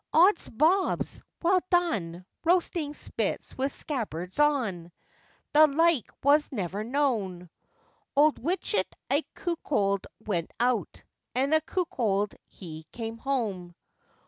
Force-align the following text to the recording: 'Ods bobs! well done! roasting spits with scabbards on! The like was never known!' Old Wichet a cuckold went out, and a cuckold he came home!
'Ods 0.13 0.49
bobs! 0.49 1.21
well 1.43 1.59
done! 1.69 2.25
roasting 2.43 2.91
spits 2.91 3.55
with 3.55 3.71
scabbards 3.71 4.39
on! 4.39 4.91
The 5.53 5.67
like 5.67 6.09
was 6.23 6.51
never 6.51 6.83
known!' 6.83 7.51
Old 8.15 8.39
Wichet 8.39 8.91
a 9.11 9.21
cuckold 9.35 10.07
went 10.25 10.49
out, 10.59 11.03
and 11.35 11.53
a 11.53 11.61
cuckold 11.61 12.33
he 12.47 12.87
came 12.91 13.19
home! 13.19 13.75